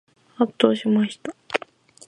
[0.39, 1.35] 圧倒しました。